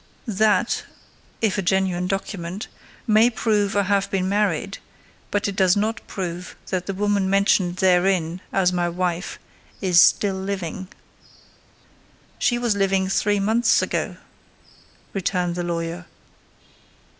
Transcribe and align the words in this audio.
'""That—if 0.25 1.59
a 1.59 1.61
genuine 1.61 2.07
document—may 2.07 3.29
prove 3.29 3.75
I 3.77 3.83
have 3.83 4.09
been 4.09 4.27
married, 4.27 4.79
but 5.29 5.47
it 5.47 5.55
does 5.55 5.77
not 5.77 6.01
prove 6.07 6.55
that 6.71 6.87
the 6.87 6.93
woman 6.95 7.29
mentioned 7.29 7.75
therein 7.75 8.41
as 8.51 8.73
my 8.73 8.89
wife 8.89 9.37
is 9.79 10.01
still 10.01 10.37
living." 10.39 10.87
"She 12.39 12.57
was 12.57 12.75
living 12.75 13.09
three 13.09 13.39
months 13.39 13.83
ago," 13.83 14.17
returned 15.13 15.53
the 15.53 15.61
lawyer. 15.61 16.07